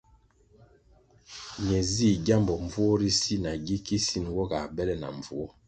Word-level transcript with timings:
Ne 1.65 1.79
zih 1.91 2.17
gyambo 2.25 2.53
mbvuo 2.63 2.93
ri 3.01 3.11
si 3.19 3.35
na 3.43 3.51
gi 3.65 3.77
kisin 3.85 4.23
nwo 4.29 4.43
ga 4.51 4.61
bele 4.75 4.95
na 5.01 5.09
mbvuo. 5.17 5.47